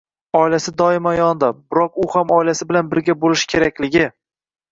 [0.37, 1.49] Oilasi doimo yonida.
[1.73, 4.09] Biroq u ham oilasi bilan birga bo‘lishi kerakligi.